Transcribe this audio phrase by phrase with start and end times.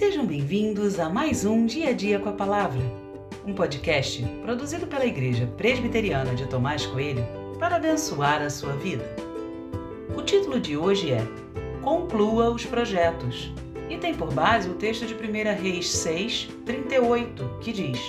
[0.00, 2.80] Sejam bem-vindos a mais um Dia a Dia com a Palavra,
[3.46, 7.22] um podcast produzido pela Igreja Presbiteriana de Tomás Coelho
[7.58, 9.04] para abençoar a sua vida.
[10.16, 11.20] O título de hoje é
[11.82, 13.52] Conclua os Projetos
[13.90, 18.00] e tem por base o texto de 1 Reis 6, 38, que diz: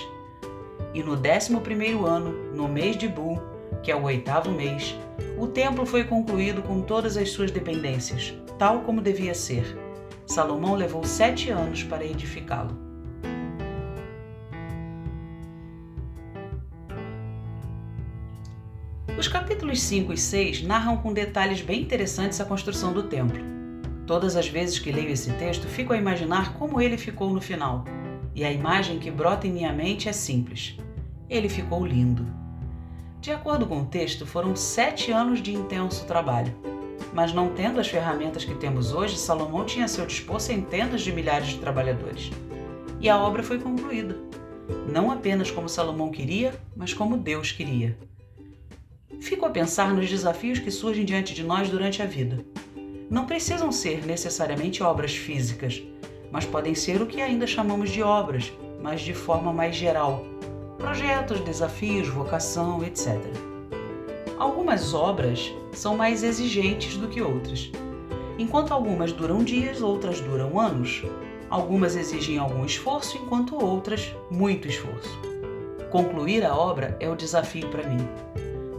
[0.94, 3.38] E no décimo primeiro ano, no mês de Bu,
[3.82, 4.96] que é o oitavo mês,
[5.38, 9.91] o templo foi concluído com todas as suas dependências, tal como devia ser
[10.32, 12.74] Salomão levou sete anos para edificá-lo.
[19.18, 23.44] Os capítulos 5 e 6 narram com detalhes bem interessantes a construção do templo.
[24.06, 27.84] Todas as vezes que leio esse texto, fico a imaginar como ele ficou no final.
[28.34, 30.78] E a imagem que brota em minha mente é simples.
[31.28, 32.26] Ele ficou lindo.
[33.20, 36.71] De acordo com o texto, foram sete anos de intenso trabalho.
[37.12, 41.12] Mas não tendo as ferramentas que temos hoje, Salomão tinha a seu dispor centenas de
[41.12, 42.30] milhares de trabalhadores.
[43.00, 44.16] E a obra foi concluída.
[44.88, 47.98] Não apenas como Salomão queria, mas como Deus queria.
[49.20, 52.44] Fico a pensar nos desafios que surgem diante de nós durante a vida.
[53.10, 55.82] Não precisam ser necessariamente obras físicas,
[56.30, 60.24] mas podem ser o que ainda chamamos de obras, mas de forma mais geral.
[60.78, 63.51] Projetos, desafios, vocação, etc.
[64.42, 67.70] Algumas obras são mais exigentes do que outras.
[68.36, 71.04] Enquanto algumas duram dias, outras duram anos.
[71.48, 75.16] Algumas exigem algum esforço, enquanto outras, muito esforço.
[75.92, 78.00] Concluir a obra é o desafio para mim.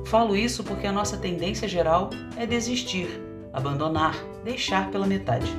[0.03, 3.07] Falo isso porque a nossa tendência geral é desistir,
[3.53, 5.49] abandonar, deixar pela metade.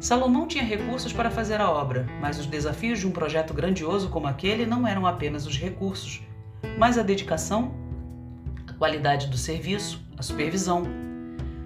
[0.00, 4.26] Salomão tinha recursos para fazer a obra, mas os desafios de um projeto grandioso como
[4.26, 6.22] aquele não eram apenas os recursos,
[6.78, 7.78] mas a dedicação
[8.80, 10.84] qualidade do serviço, a supervisão.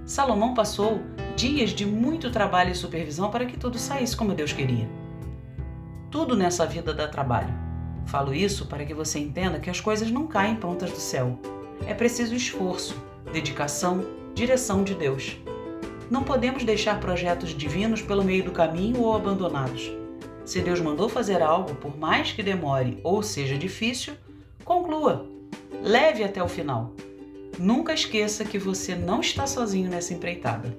[0.04, 1.00] Salomão passou
[1.36, 4.88] dias de muito trabalho e supervisão para que tudo saísse como Deus queria.
[6.10, 7.54] Tudo nessa vida dá trabalho.
[8.06, 11.38] Falo isso para que você entenda que as coisas não caem prontas do céu.
[11.86, 13.00] É preciso esforço,
[13.32, 14.04] dedicação,
[14.34, 15.38] direção de Deus.
[16.10, 19.88] Não podemos deixar projetos divinos pelo meio do caminho ou abandonados.
[20.44, 24.14] Se Deus mandou fazer algo, por mais que demore ou seja difícil,
[24.64, 25.28] conclua,
[25.80, 26.92] leve até o final.
[27.58, 30.76] Nunca esqueça que você não está sozinho nessa empreitada.